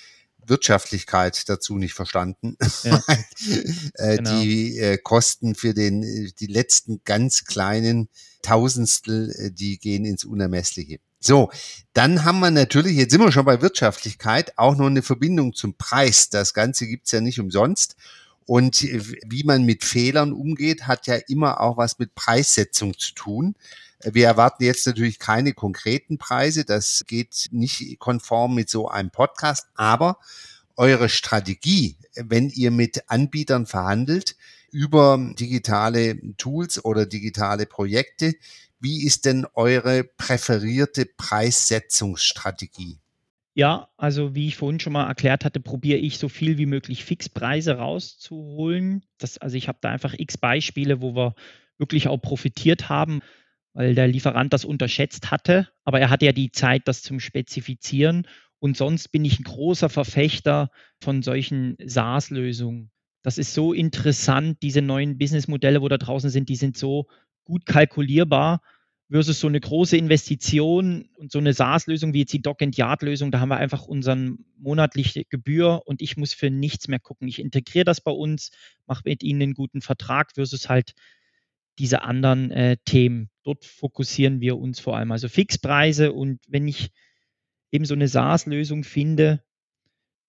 Wirtschaftlichkeit 0.46 1.48
dazu 1.48 1.78
nicht 1.78 1.94
verstanden. 1.94 2.56
Ja. 2.82 3.02
äh, 3.94 4.16
genau. 4.16 4.40
Die 4.40 4.78
äh, 4.78 4.98
Kosten 4.98 5.54
für 5.54 5.74
den, 5.74 6.02
die 6.40 6.46
letzten 6.46 7.02
ganz 7.04 7.44
kleinen 7.44 8.08
Tausendstel, 8.42 9.30
äh, 9.30 9.50
die 9.52 9.78
gehen 9.78 10.04
ins 10.04 10.24
Unermessliche. 10.24 10.98
So, 11.20 11.50
dann 11.92 12.24
haben 12.24 12.40
wir 12.40 12.50
natürlich, 12.50 12.96
jetzt 12.96 13.12
sind 13.12 13.20
wir 13.20 13.30
schon 13.30 13.44
bei 13.44 13.60
Wirtschaftlichkeit, 13.60 14.56
auch 14.56 14.76
noch 14.76 14.86
eine 14.86 15.02
Verbindung 15.02 15.52
zum 15.52 15.76
Preis. 15.76 16.30
Das 16.30 16.54
Ganze 16.54 16.86
gibt's 16.86 17.12
ja 17.12 17.20
nicht 17.20 17.38
umsonst. 17.38 17.94
Und 18.50 18.82
wie 18.82 19.44
man 19.44 19.62
mit 19.62 19.84
Fehlern 19.84 20.32
umgeht, 20.32 20.88
hat 20.88 21.06
ja 21.06 21.14
immer 21.28 21.60
auch 21.60 21.76
was 21.76 22.00
mit 22.00 22.16
Preissetzung 22.16 22.98
zu 22.98 23.14
tun. 23.14 23.54
Wir 24.02 24.26
erwarten 24.26 24.64
jetzt 24.64 24.88
natürlich 24.88 25.20
keine 25.20 25.52
konkreten 25.52 26.18
Preise, 26.18 26.64
das 26.64 27.04
geht 27.06 27.46
nicht 27.52 28.00
konform 28.00 28.56
mit 28.56 28.68
so 28.68 28.88
einem 28.88 29.12
Podcast, 29.12 29.68
aber 29.76 30.18
eure 30.74 31.08
Strategie, 31.08 31.96
wenn 32.16 32.48
ihr 32.48 32.72
mit 32.72 33.08
Anbietern 33.08 33.66
verhandelt 33.66 34.34
über 34.72 35.16
digitale 35.38 36.18
Tools 36.36 36.84
oder 36.84 37.06
digitale 37.06 37.66
Projekte, 37.66 38.34
wie 38.80 39.04
ist 39.04 39.26
denn 39.26 39.46
eure 39.54 40.02
präferierte 40.02 41.06
Preissetzungsstrategie? 41.06 42.98
Ja, 43.54 43.88
also 43.96 44.34
wie 44.34 44.46
ich 44.46 44.56
vorhin 44.56 44.78
schon 44.80 44.92
mal 44.92 45.06
erklärt 45.08 45.44
hatte, 45.44 45.60
probiere 45.60 45.98
ich 45.98 46.18
so 46.18 46.28
viel 46.28 46.56
wie 46.58 46.66
möglich 46.66 47.04
Fixpreise 47.04 47.74
rauszuholen. 47.74 49.04
Das, 49.18 49.38
also 49.38 49.56
ich 49.56 49.66
habe 49.68 49.78
da 49.80 49.90
einfach 49.90 50.14
x 50.16 50.38
Beispiele, 50.38 51.00
wo 51.02 51.14
wir 51.16 51.34
wirklich 51.78 52.06
auch 52.08 52.18
profitiert 52.18 52.88
haben, 52.88 53.20
weil 53.72 53.94
der 53.94 54.06
Lieferant 54.06 54.52
das 54.52 54.64
unterschätzt 54.64 55.30
hatte. 55.32 55.68
Aber 55.84 55.98
er 56.00 56.10
hatte 56.10 56.26
ja 56.26 56.32
die 56.32 56.52
Zeit, 56.52 56.86
das 56.86 57.02
zum 57.02 57.18
Spezifizieren. 57.18 58.26
Und 58.60 58.76
sonst 58.76 59.08
bin 59.08 59.24
ich 59.24 59.40
ein 59.40 59.44
großer 59.44 59.88
Verfechter 59.88 60.70
von 61.02 61.22
solchen 61.22 61.76
SaaS-Lösungen. 61.84 62.90
Das 63.22 63.36
ist 63.36 63.52
so 63.52 63.72
interessant, 63.72 64.58
diese 64.62 64.80
neuen 64.80 65.18
Businessmodelle, 65.18 65.82
wo 65.82 65.88
da 65.88 65.98
draußen 65.98 66.30
sind, 66.30 66.48
die 66.48 66.56
sind 66.56 66.76
so 66.76 67.08
gut 67.44 67.66
kalkulierbar 67.66 68.62
versus 69.10 69.40
so 69.40 69.48
eine 69.48 69.60
große 69.60 69.96
Investition 69.96 71.08
und 71.16 71.32
so 71.32 71.38
eine 71.38 71.52
SaaS-Lösung 71.52 72.12
wie 72.14 72.20
jetzt 72.20 72.32
die 72.32 72.42
Dock-and-Yard-Lösung, 72.42 73.32
da 73.32 73.40
haben 73.40 73.48
wir 73.48 73.56
einfach 73.56 73.86
unseren 73.86 74.44
monatliche 74.56 75.24
Gebühr 75.24 75.82
und 75.86 76.00
ich 76.00 76.16
muss 76.16 76.32
für 76.32 76.50
nichts 76.50 76.86
mehr 76.86 77.00
gucken. 77.00 77.26
Ich 77.26 77.40
integriere 77.40 77.84
das 77.84 78.00
bei 78.00 78.12
uns, 78.12 78.52
mache 78.86 79.02
mit 79.04 79.22
ihnen 79.22 79.42
einen 79.42 79.54
guten 79.54 79.82
Vertrag 79.82 80.32
versus 80.34 80.68
halt 80.68 80.94
diese 81.78 82.02
anderen 82.02 82.50
äh, 82.52 82.76
Themen. 82.84 83.30
Dort 83.42 83.64
fokussieren 83.64 84.40
wir 84.40 84.58
uns 84.58 84.78
vor 84.78 84.96
allem. 84.96 85.10
Also 85.10 85.28
Fixpreise 85.28 86.12
und 86.12 86.40
wenn 86.46 86.68
ich 86.68 86.90
eben 87.72 87.84
so 87.84 87.94
eine 87.94 88.06
SaaS-Lösung 88.06 88.84
finde, 88.84 89.42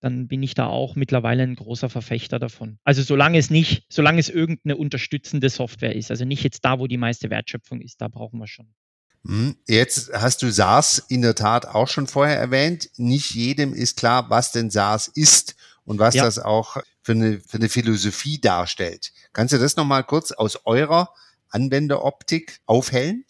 dann 0.01 0.27
bin 0.27 0.41
ich 0.43 0.55
da 0.55 0.65
auch 0.65 0.95
mittlerweile 0.95 1.43
ein 1.43 1.55
großer 1.55 1.89
Verfechter 1.89 2.39
davon. 2.39 2.79
Also 2.83 3.03
solange 3.03 3.37
es 3.37 3.49
nicht, 3.49 3.85
solange 3.89 4.19
es 4.19 4.29
irgendeine 4.29 4.75
unterstützende 4.75 5.49
Software 5.49 5.95
ist, 5.95 6.09
also 6.09 6.25
nicht 6.25 6.43
jetzt 6.43 6.65
da, 6.65 6.79
wo 6.79 6.87
die 6.87 6.97
meiste 6.97 7.29
Wertschöpfung 7.29 7.81
ist, 7.81 8.01
da 8.01 8.07
brauchen 8.07 8.39
wir 8.39 8.47
schon. 8.47 8.67
Hm, 9.25 9.55
jetzt 9.67 10.11
hast 10.13 10.41
du 10.41 10.51
SaaS 10.51 11.05
in 11.07 11.21
der 11.21 11.35
Tat 11.35 11.67
auch 11.67 11.87
schon 11.87 12.07
vorher 12.07 12.37
erwähnt. 12.37 12.89
Nicht 12.97 13.35
jedem 13.35 13.73
ist 13.73 13.95
klar, 13.95 14.29
was 14.31 14.51
denn 14.51 14.71
SaaS 14.71 15.07
ist 15.07 15.55
und 15.85 15.99
was 15.99 16.15
ja. 16.15 16.23
das 16.23 16.39
auch 16.39 16.77
für 17.03 17.11
eine, 17.11 17.39
für 17.39 17.57
eine 17.57 17.69
Philosophie 17.69 18.41
darstellt. 18.41 19.11
Kannst 19.33 19.53
du 19.53 19.59
das 19.59 19.75
nochmal 19.75 20.03
kurz 20.03 20.31
aus 20.31 20.65
eurer 20.65 21.13
Anwenderoptik 21.49 22.59
aufhellen? 22.65 23.25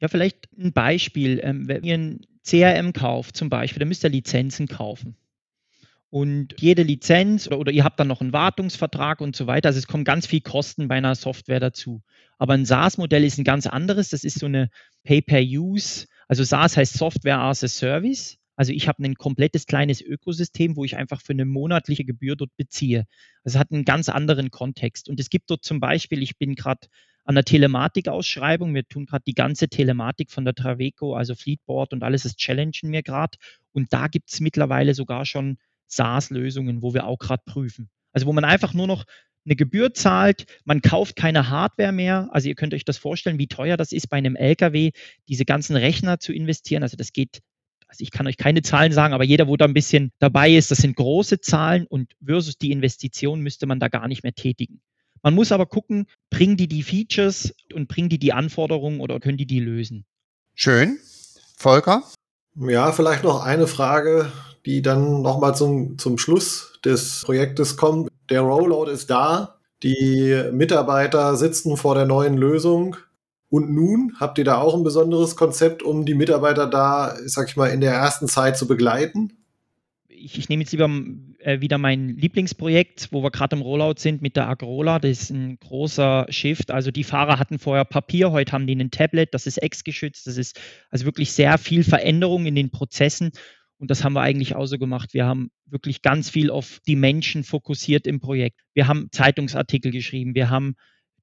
Ja, 0.00 0.08
vielleicht 0.08 0.48
ein 0.58 0.72
Beispiel. 0.72 1.40
Ähm, 1.42 1.66
wenn 1.68 1.84
ihr 1.84 1.94
ein 1.96 2.26
CRM 2.44 2.92
kauft 2.92 3.36
zum 3.36 3.48
Beispiel, 3.48 3.80
dann 3.80 3.88
müsst 3.88 4.04
ihr 4.04 4.10
Lizenzen 4.10 4.68
kaufen. 4.68 5.16
Und 6.10 6.54
jede 6.58 6.82
Lizenz 6.82 7.46
oder, 7.46 7.58
oder, 7.58 7.72
ihr 7.72 7.84
habt 7.84 8.00
dann 8.00 8.08
noch 8.08 8.20
einen 8.20 8.32
Wartungsvertrag 8.32 9.20
und 9.20 9.36
so 9.36 9.46
weiter. 9.46 9.68
Also 9.68 9.78
es 9.78 9.86
kommen 9.86 10.04
ganz 10.04 10.26
viel 10.26 10.40
Kosten 10.40 10.88
bei 10.88 10.96
einer 10.96 11.14
Software 11.14 11.60
dazu. 11.60 12.02
Aber 12.36 12.54
ein 12.54 12.66
SaaS-Modell 12.66 13.22
ist 13.24 13.38
ein 13.38 13.44
ganz 13.44 13.66
anderes. 13.68 14.08
Das 14.08 14.24
ist 14.24 14.40
so 14.40 14.46
eine 14.46 14.70
Pay-per-Use. 15.04 16.06
Also 16.26 16.42
SaaS 16.42 16.76
heißt 16.76 16.94
Software 16.94 17.38
as 17.38 17.62
a 17.62 17.68
Service. 17.68 18.38
Also 18.56 18.72
ich 18.72 18.88
habe 18.88 19.04
ein 19.04 19.14
komplettes 19.14 19.66
kleines 19.66 20.02
Ökosystem, 20.02 20.76
wo 20.76 20.84
ich 20.84 20.96
einfach 20.96 21.22
für 21.22 21.32
eine 21.32 21.44
monatliche 21.44 22.04
Gebühr 22.04 22.34
dort 22.34 22.54
beziehe. 22.56 23.06
Also 23.44 23.56
es 23.56 23.60
hat 23.60 23.70
einen 23.70 23.84
ganz 23.84 24.08
anderen 24.08 24.50
Kontext. 24.50 25.08
Und 25.08 25.20
es 25.20 25.30
gibt 25.30 25.48
dort 25.48 25.64
zum 25.64 25.78
Beispiel, 25.78 26.22
ich 26.22 26.36
bin 26.38 26.56
gerade 26.56 26.88
an 27.24 27.36
der 27.36 27.44
Telematik-Ausschreibung. 27.44 28.74
Wir 28.74 28.86
tun 28.86 29.06
gerade 29.06 29.22
die 29.26 29.34
ganze 29.34 29.68
Telematik 29.68 30.32
von 30.32 30.44
der 30.44 30.54
Traveco, 30.54 31.14
also 31.14 31.36
Fleetboard 31.36 31.92
und 31.92 32.02
alles, 32.02 32.24
das 32.24 32.34
challengen 32.36 32.90
wir 32.90 33.02
gerade. 33.02 33.38
Und 33.72 33.92
da 33.92 34.08
gibt 34.08 34.32
es 34.32 34.40
mittlerweile 34.40 34.94
sogar 34.94 35.24
schon 35.24 35.56
SaaS-Lösungen, 35.90 36.82
wo 36.82 36.94
wir 36.94 37.06
auch 37.06 37.18
gerade 37.18 37.42
prüfen. 37.44 37.90
Also 38.12 38.26
wo 38.26 38.32
man 38.32 38.44
einfach 38.44 38.74
nur 38.74 38.86
noch 38.86 39.04
eine 39.44 39.56
Gebühr 39.56 39.94
zahlt, 39.94 40.46
man 40.64 40.82
kauft 40.82 41.16
keine 41.16 41.48
Hardware 41.48 41.92
mehr. 41.92 42.28
Also 42.32 42.48
ihr 42.48 42.54
könnt 42.54 42.74
euch 42.74 42.84
das 42.84 42.98
vorstellen, 42.98 43.38
wie 43.38 43.46
teuer 43.46 43.76
das 43.76 43.92
ist 43.92 44.08
bei 44.08 44.18
einem 44.18 44.36
LKW, 44.36 44.92
diese 45.28 45.44
ganzen 45.44 45.76
Rechner 45.76 46.20
zu 46.20 46.32
investieren. 46.32 46.82
Also 46.82 46.96
das 46.96 47.12
geht, 47.12 47.40
also 47.88 48.02
ich 48.02 48.10
kann 48.10 48.26
euch 48.26 48.36
keine 48.36 48.62
Zahlen 48.62 48.92
sagen, 48.92 49.14
aber 49.14 49.24
jeder, 49.24 49.48
wo 49.48 49.56
da 49.56 49.64
ein 49.64 49.74
bisschen 49.74 50.12
dabei 50.18 50.52
ist, 50.52 50.70
das 50.70 50.78
sind 50.78 50.96
große 50.96 51.40
Zahlen 51.40 51.86
und 51.86 52.12
versus 52.24 52.58
die 52.58 52.70
Investition 52.70 53.40
müsste 53.40 53.66
man 53.66 53.80
da 53.80 53.88
gar 53.88 54.08
nicht 54.08 54.22
mehr 54.22 54.34
tätigen. 54.34 54.82
Man 55.22 55.34
muss 55.34 55.52
aber 55.52 55.66
gucken, 55.66 56.06
bringen 56.30 56.56
die 56.56 56.68
die 56.68 56.82
Features 56.82 57.54
und 57.74 57.88
bringen 57.88 58.08
die 58.08 58.18
die 58.18 58.32
Anforderungen 58.32 59.00
oder 59.00 59.20
können 59.20 59.36
die 59.36 59.46
die 59.46 59.60
lösen? 59.60 60.06
Schön. 60.54 60.98
Volker? 61.56 62.04
Ja, 62.56 62.92
vielleicht 62.92 63.22
noch 63.22 63.42
eine 63.44 63.66
Frage 63.66 64.32
die 64.66 64.82
dann 64.82 65.22
nochmal 65.22 65.54
zum, 65.54 65.98
zum 65.98 66.18
Schluss 66.18 66.78
des 66.84 67.22
Projektes 67.24 67.76
kommt. 67.76 68.10
Der 68.28 68.42
Rollout 68.42 68.90
ist 68.90 69.10
da, 69.10 69.56
die 69.82 70.42
Mitarbeiter 70.52 71.36
sitzen 71.36 71.76
vor 71.76 71.94
der 71.94 72.06
neuen 72.06 72.36
Lösung. 72.36 72.96
Und 73.48 73.70
nun 73.72 74.12
habt 74.20 74.38
ihr 74.38 74.44
da 74.44 74.58
auch 74.58 74.74
ein 74.74 74.84
besonderes 74.84 75.34
Konzept, 75.34 75.82
um 75.82 76.06
die 76.06 76.14
Mitarbeiter 76.14 76.66
da, 76.66 77.16
sag 77.24 77.48
ich 77.48 77.56
mal, 77.56 77.68
in 77.68 77.80
der 77.80 77.92
ersten 77.92 78.28
Zeit 78.28 78.56
zu 78.56 78.68
begleiten? 78.68 79.32
ich, 80.20 80.38
ich 80.38 80.48
nehme 80.48 80.62
jetzt 80.62 80.72
lieber 80.72 80.90
äh, 81.38 81.60
wieder 81.60 81.78
mein 81.78 82.16
Lieblingsprojekt, 82.16 83.08
wo 83.10 83.22
wir 83.22 83.30
gerade 83.30 83.56
im 83.56 83.62
Rollout 83.62 83.94
sind 83.98 84.22
mit 84.22 84.36
der 84.36 84.48
Agrola. 84.48 84.98
Das 84.98 85.22
ist 85.22 85.30
ein 85.30 85.58
großer 85.58 86.26
Shift. 86.28 86.70
Also 86.70 86.90
die 86.90 87.04
Fahrer 87.04 87.38
hatten 87.38 87.58
vorher 87.58 87.84
Papier, 87.84 88.30
heute 88.30 88.52
haben 88.52 88.66
die 88.66 88.74
ein 88.74 88.90
Tablet, 88.90 89.34
das 89.34 89.46
ist 89.46 89.58
ex-geschützt. 89.58 90.26
Das 90.26 90.36
ist 90.36 90.60
also 90.90 91.06
wirklich 91.06 91.32
sehr 91.32 91.58
viel 91.58 91.84
Veränderung 91.84 92.46
in 92.46 92.54
den 92.54 92.70
Prozessen. 92.70 93.32
Und 93.80 93.90
das 93.90 94.04
haben 94.04 94.12
wir 94.12 94.20
eigentlich 94.20 94.54
auch 94.54 94.66
so 94.66 94.76
gemacht. 94.76 95.14
Wir 95.14 95.24
haben 95.24 95.50
wirklich 95.64 96.02
ganz 96.02 96.28
viel 96.28 96.50
auf 96.50 96.80
die 96.86 96.96
Menschen 96.96 97.44
fokussiert 97.44 98.06
im 98.06 98.20
Projekt. 98.20 98.60
Wir 98.74 98.86
haben 98.86 99.08
Zeitungsartikel 99.10 99.90
geschrieben. 99.90 100.34
Wir 100.34 100.50
haben 100.50 100.74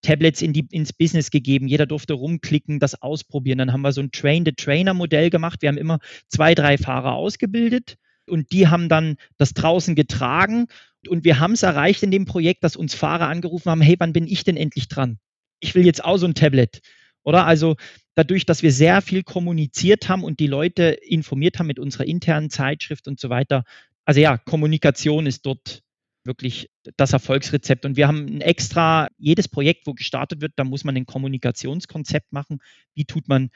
Tablets 0.02 0.42
in 0.42 0.54
die, 0.54 0.68
ins 0.72 0.92
Business 0.92 1.30
gegeben. 1.30 1.68
Jeder 1.68 1.86
durfte 1.86 2.16
rumklicken, 2.16 2.80
das 2.80 3.00
ausprobieren. 3.00 3.60
Dann 3.60 3.74
haben 3.74 3.84
wir 3.84 3.92
so 3.92 4.02
ein 4.02 4.12
Train-the-Trainer-Modell 4.12 5.30
gemacht. 5.30 5.62
Wir 5.62 5.70
haben 5.70 5.78
immer 5.78 6.00
zwei, 6.30 6.56
drei 6.56 6.80
Fahrer 6.80 7.14
ausgebildet 7.14 7.98
und 8.28 8.52
die 8.52 8.68
haben 8.68 8.90
dann 8.90 9.18
das 9.38 9.54
draußen 9.54 9.94
getragen. 9.94 10.66
Und 11.08 11.26
wir 11.26 11.40
haben 11.40 11.54
es 11.54 11.62
erreicht 11.62 12.02
in 12.02 12.10
dem 12.10 12.26
Projekt, 12.26 12.64
dass 12.64 12.76
uns 12.76 12.96
Fahrer 12.96 13.28
angerufen 13.28 13.70
haben, 13.70 13.82
hey, 13.82 13.98
wann 14.00 14.14
bin 14.14 14.26
ich 14.26 14.44
denn 14.44 14.58
endlich 14.58 14.88
dran? 14.88 15.20
Ich 15.60 15.76
will 15.76 15.86
jetzt 15.86 16.04
auch 16.04 16.18
so 16.18 16.26
ein 16.26 16.34
Tablet. 16.34 16.82
Oder 17.22 17.46
also 17.46 17.76
dadurch, 18.18 18.48
dass 18.48 18.64
wir 18.64 18.72
sehr 18.72 19.02
viel 19.04 19.22
kommuniziert 19.22 20.10
haben 20.10 20.24
und 20.24 20.40
die 20.40 20.48
Leute 20.48 20.84
informiert 21.04 21.60
haben 21.60 21.68
mit 21.68 21.78
unserer 21.78 22.06
internen 22.06 22.50
Zeitschrift 22.50 23.08
und 23.08 23.20
so 23.20 23.30
weiter. 23.30 23.64
Also 24.06 24.20
ja, 24.20 24.38
Kommunikation 24.38 25.28
ist 25.28 25.46
dort 25.46 25.84
wirklich 26.24 26.70
das 26.98 27.14
Erfolgsrezept. 27.14 27.86
Und 27.86 27.96
wir 27.96 28.08
haben 28.08 28.26
ein 28.26 28.42
extra, 28.42 29.08
jedes 29.20 29.48
Projekt, 29.48 29.86
wo 29.86 29.94
gestartet 29.94 30.42
wird, 30.42 30.54
da 30.56 30.64
muss 30.64 30.84
man 30.84 30.98
ein 30.98 31.06
Kommunikationskonzept 31.06 32.34
machen. 32.34 32.58
Wie 32.96 33.06
tut 33.06 33.28
man 33.28 33.52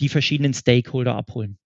die 0.00 0.08
verschiedenen 0.08 0.54
Stakeholder 0.54 1.16
abholen? 1.16 1.58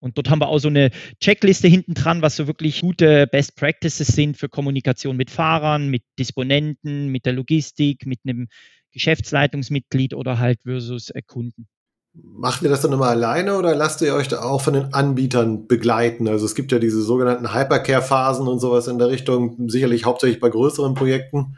Und 0.00 0.18
dort 0.18 0.28
haben 0.30 0.40
wir 0.40 0.48
auch 0.48 0.58
so 0.58 0.68
eine 0.68 0.90
Checkliste 1.20 1.68
hinten 1.68 1.94
dran, 1.94 2.22
was 2.22 2.36
so 2.36 2.48
wirklich 2.48 2.80
gute 2.80 3.28
Best 3.28 3.54
Practices 3.56 4.08
sind 4.08 4.36
für 4.36 4.48
Kommunikation 4.48 5.16
mit 5.16 5.30
Fahrern, 5.30 5.88
mit 5.88 6.02
Disponenten, 6.18 7.08
mit 7.08 7.24
der 7.24 7.32
Logistik, 7.34 8.04
mit 8.04 8.18
einem 8.24 8.48
Geschäftsleitungsmitglied 8.90 10.12
oder 10.12 10.40
halt 10.40 10.60
versus 10.62 11.12
Kunden. 11.26 11.68
Macht 12.14 12.62
ihr 12.62 12.68
das 12.68 12.80
dann 12.80 12.92
immer 12.92 13.08
alleine 13.08 13.56
oder 13.56 13.74
lasst 13.74 14.00
ihr 14.00 14.14
euch 14.14 14.28
da 14.28 14.42
auch 14.42 14.60
von 14.60 14.74
den 14.74 14.94
Anbietern 14.94 15.66
begleiten? 15.66 16.28
Also 16.28 16.46
es 16.46 16.54
gibt 16.54 16.70
ja 16.70 16.78
diese 16.78 17.02
sogenannten 17.02 17.52
Hypercare-Phasen 17.52 18.46
und 18.46 18.60
sowas 18.60 18.86
in 18.86 18.98
der 18.98 19.08
Richtung, 19.08 19.68
sicherlich 19.68 20.04
hauptsächlich 20.04 20.40
bei 20.40 20.48
größeren 20.48 20.94
Projekten. 20.94 21.56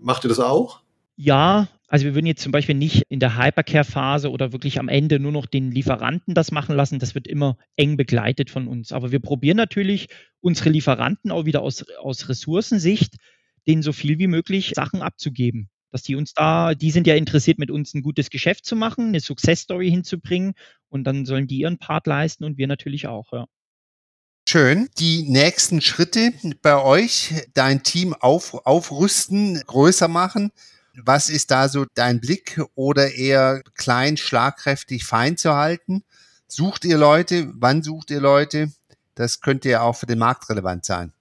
Macht 0.00 0.24
ihr 0.24 0.28
das 0.28 0.40
auch? 0.40 0.80
Ja, 1.16 1.68
also 1.88 2.04
wir 2.04 2.14
würden 2.14 2.26
jetzt 2.26 2.42
zum 2.42 2.52
Beispiel 2.52 2.74
nicht 2.74 3.04
in 3.08 3.18
der 3.18 3.38
Hypercare-Phase 3.38 4.30
oder 4.30 4.52
wirklich 4.52 4.78
am 4.78 4.88
Ende 4.88 5.18
nur 5.18 5.32
noch 5.32 5.46
den 5.46 5.70
Lieferanten 5.70 6.34
das 6.34 6.52
machen 6.52 6.76
lassen. 6.76 6.98
Das 6.98 7.14
wird 7.14 7.26
immer 7.26 7.56
eng 7.76 7.96
begleitet 7.96 8.50
von 8.50 8.68
uns. 8.68 8.92
Aber 8.92 9.10
wir 9.10 9.20
probieren 9.20 9.56
natürlich 9.56 10.08
unsere 10.40 10.68
Lieferanten 10.68 11.30
auch 11.30 11.46
wieder 11.46 11.62
aus, 11.62 11.84
aus 11.98 12.28
Ressourcensicht, 12.28 13.16
denen 13.66 13.82
so 13.82 13.92
viel 13.92 14.18
wie 14.18 14.26
möglich 14.26 14.72
Sachen 14.74 15.00
abzugeben 15.00 15.70
dass 15.94 16.02
die 16.02 16.16
uns 16.16 16.34
da, 16.34 16.74
die 16.74 16.90
sind 16.90 17.06
ja 17.06 17.14
interessiert, 17.14 17.60
mit 17.60 17.70
uns 17.70 17.94
ein 17.94 18.02
gutes 18.02 18.28
Geschäft 18.28 18.66
zu 18.66 18.74
machen, 18.74 19.08
eine 19.08 19.20
Success 19.20 19.60
Story 19.60 19.88
hinzubringen 19.88 20.54
und 20.88 21.04
dann 21.04 21.24
sollen 21.24 21.46
die 21.46 21.58
ihren 21.58 21.78
Part 21.78 22.08
leisten 22.08 22.42
und 22.42 22.58
wir 22.58 22.66
natürlich 22.66 23.06
auch, 23.06 23.32
ja. 23.32 23.46
Schön. 24.46 24.88
Die 24.98 25.22
nächsten 25.30 25.80
Schritte 25.80 26.32
bei 26.62 26.82
euch, 26.82 27.32
dein 27.54 27.84
Team 27.84 28.12
auf, 28.12 28.66
aufrüsten, 28.66 29.62
größer 29.66 30.08
machen. 30.08 30.50
Was 30.96 31.30
ist 31.30 31.52
da 31.52 31.68
so 31.68 31.86
dein 31.94 32.20
Blick 32.20 32.60
oder 32.74 33.14
eher 33.14 33.62
klein, 33.76 34.16
schlagkräftig, 34.16 35.04
fein 35.04 35.36
zu 35.36 35.54
halten? 35.54 36.02
Sucht 36.48 36.84
ihr 36.84 36.98
Leute? 36.98 37.52
Wann 37.54 37.84
sucht 37.84 38.10
ihr 38.10 38.20
Leute? 38.20 38.72
Das 39.14 39.40
könnte 39.40 39.68
ja 39.68 39.82
auch 39.82 39.94
für 39.94 40.06
den 40.06 40.18
Markt 40.18 40.50
relevant 40.50 40.84
sein. 40.84 41.13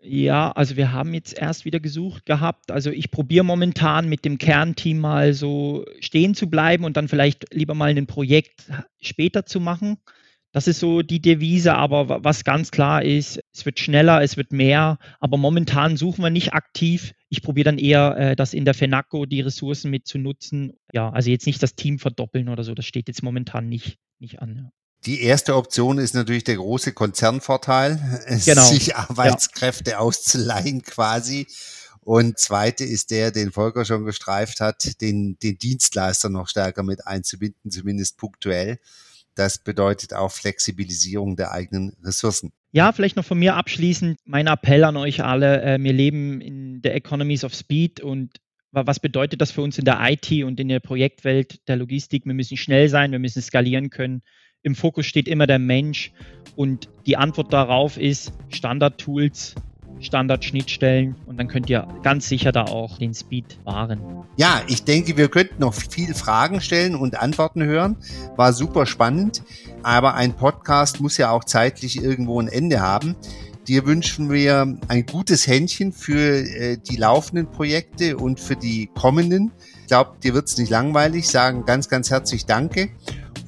Ja, 0.00 0.52
also 0.52 0.76
wir 0.76 0.92
haben 0.92 1.12
jetzt 1.12 1.36
erst 1.36 1.64
wieder 1.64 1.80
gesucht 1.80 2.24
gehabt. 2.24 2.70
Also 2.70 2.90
ich 2.90 3.10
probiere 3.10 3.44
momentan 3.44 4.08
mit 4.08 4.24
dem 4.24 4.38
Kernteam 4.38 5.00
mal 5.00 5.34
so 5.34 5.84
stehen 6.00 6.34
zu 6.34 6.48
bleiben 6.48 6.84
und 6.84 6.96
dann 6.96 7.08
vielleicht 7.08 7.52
lieber 7.52 7.74
mal 7.74 7.90
ein 7.90 8.06
Projekt 8.06 8.70
später 9.00 9.44
zu 9.44 9.58
machen. 9.60 9.98
Das 10.52 10.66
ist 10.66 10.80
so 10.80 11.02
die 11.02 11.20
Devise, 11.20 11.74
aber 11.74 12.24
was 12.24 12.42
ganz 12.42 12.70
klar 12.70 13.02
ist, 13.02 13.40
es 13.52 13.66
wird 13.66 13.80
schneller, 13.80 14.22
es 14.22 14.36
wird 14.38 14.50
mehr, 14.52 14.98
aber 15.20 15.36
momentan 15.36 15.96
suchen 15.98 16.22
wir 16.24 16.30
nicht 16.30 16.54
aktiv. 16.54 17.12
Ich 17.28 17.42
probiere 17.42 17.64
dann 17.66 17.78
eher, 17.78 18.16
äh, 18.16 18.36
das 18.36 18.54
in 18.54 18.64
der 18.64 18.72
FENACO 18.72 19.26
die 19.26 19.42
Ressourcen 19.42 19.90
mit 19.90 20.06
zu 20.06 20.16
nutzen. 20.18 20.72
Ja, 20.92 21.10
also 21.10 21.30
jetzt 21.30 21.46
nicht 21.46 21.62
das 21.62 21.74
Team 21.74 21.98
verdoppeln 21.98 22.48
oder 22.48 22.64
so, 22.64 22.74
das 22.74 22.86
steht 22.86 23.08
jetzt 23.08 23.22
momentan 23.22 23.68
nicht, 23.68 23.98
nicht 24.20 24.40
an. 24.40 24.70
Die 25.08 25.22
erste 25.22 25.56
Option 25.56 25.96
ist 25.96 26.14
natürlich 26.14 26.44
der 26.44 26.56
große 26.56 26.92
Konzernvorteil, 26.92 27.98
genau. 28.44 28.62
sich 28.62 28.94
Arbeitskräfte 28.94 29.92
ja. 29.92 29.98
auszuleihen 30.00 30.82
quasi. 30.82 31.46
Und 32.00 32.38
zweite 32.38 32.84
ist 32.84 33.10
der, 33.10 33.30
den 33.30 33.50
Volker 33.50 33.86
schon 33.86 34.04
gestreift 34.04 34.60
hat, 34.60 35.00
den, 35.00 35.38
den 35.42 35.56
Dienstleister 35.56 36.28
noch 36.28 36.46
stärker 36.46 36.82
mit 36.82 37.06
einzubinden, 37.06 37.70
zumindest 37.70 38.18
punktuell. 38.18 38.80
Das 39.34 39.56
bedeutet 39.56 40.12
auch 40.12 40.30
Flexibilisierung 40.30 41.36
der 41.36 41.52
eigenen 41.52 41.96
Ressourcen. 42.04 42.52
Ja, 42.72 42.92
vielleicht 42.92 43.16
noch 43.16 43.24
von 43.24 43.38
mir 43.38 43.56
abschließend 43.56 44.18
mein 44.26 44.46
Appell 44.46 44.84
an 44.84 44.98
euch 44.98 45.24
alle. 45.24 45.62
Äh, 45.62 45.82
wir 45.82 45.94
leben 45.94 46.42
in 46.42 46.82
der 46.82 46.94
Economies 46.94 47.44
of 47.44 47.54
Speed 47.54 48.00
und 48.00 48.40
was 48.72 49.00
bedeutet 49.00 49.40
das 49.40 49.50
für 49.50 49.62
uns 49.62 49.78
in 49.78 49.86
der 49.86 49.98
IT 50.02 50.44
und 50.44 50.60
in 50.60 50.68
der 50.68 50.80
Projektwelt 50.80 51.66
der 51.66 51.76
Logistik? 51.76 52.26
Wir 52.26 52.34
müssen 52.34 52.58
schnell 52.58 52.90
sein, 52.90 53.12
wir 53.12 53.18
müssen 53.18 53.40
skalieren 53.40 53.88
können. 53.88 54.22
Im 54.68 54.74
Fokus 54.74 55.06
steht 55.06 55.28
immer 55.28 55.46
der 55.46 55.58
Mensch 55.58 56.12
und 56.54 56.90
die 57.06 57.16
Antwort 57.16 57.54
darauf 57.54 57.96
ist 57.96 58.34
Standard-Tools, 58.50 59.54
Standard-Schnittstellen 59.98 61.16
und 61.24 61.38
dann 61.38 61.48
könnt 61.48 61.70
ihr 61.70 61.88
ganz 62.02 62.28
sicher 62.28 62.52
da 62.52 62.64
auch 62.64 62.98
den 62.98 63.14
Speed 63.14 63.58
wahren. 63.64 64.26
Ja, 64.36 64.60
ich 64.68 64.84
denke, 64.84 65.16
wir 65.16 65.30
könnten 65.30 65.62
noch 65.62 65.72
viel 65.72 66.12
Fragen 66.12 66.60
stellen 66.60 66.96
und 66.96 67.18
Antworten 67.18 67.64
hören. 67.64 67.96
War 68.36 68.52
super 68.52 68.84
spannend, 68.84 69.42
aber 69.82 70.16
ein 70.16 70.34
Podcast 70.34 71.00
muss 71.00 71.16
ja 71.16 71.30
auch 71.30 71.44
zeitlich 71.44 72.02
irgendwo 72.02 72.38
ein 72.38 72.48
Ende 72.48 72.80
haben. 72.80 73.16
Dir 73.68 73.86
wünschen 73.86 74.30
wir 74.30 74.76
ein 74.88 75.06
gutes 75.06 75.46
Händchen 75.46 75.92
für 75.92 76.40
äh, 76.40 76.76
die 76.76 76.96
laufenden 76.96 77.50
Projekte 77.50 78.18
und 78.18 78.38
für 78.38 78.56
die 78.56 78.90
kommenden. 78.94 79.50
Ich 79.80 79.86
glaube, 79.86 80.18
dir 80.22 80.34
wird 80.34 80.46
es 80.46 80.58
nicht 80.58 80.68
langweilig. 80.68 81.26
Sagen 81.26 81.64
ganz, 81.64 81.88
ganz 81.88 82.10
herzlich 82.10 82.44
Danke 82.44 82.90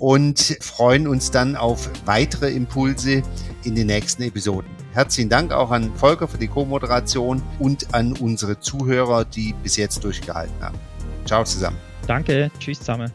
und 0.01 0.57
freuen 0.61 1.07
uns 1.07 1.31
dann 1.31 1.55
auf 1.55 1.89
weitere 2.07 2.51
Impulse 2.51 3.23
in 3.63 3.75
den 3.77 3.87
nächsten 3.87 4.23
Episoden. 4.25 4.69
Herzlichen 4.93 5.29
Dank 5.29 5.53
auch 5.53 5.71
an 5.71 5.93
Volker 5.95 6.27
für 6.27 6.39
die 6.39 6.49
Co-Moderation 6.49 7.41
und 7.61 7.95
an 7.95 8.15
unsere 8.15 8.59
Zuhörer, 8.59 9.25
die 9.25 9.55
bis 9.63 9.77
jetzt 9.77 10.03
durchgehalten 10.03 10.61
haben. 10.61 10.79
Ciao 11.27 11.45
zusammen. 11.45 11.77
Danke, 12.09 12.51
tschüss 12.59 12.81
zusammen. 12.81 13.13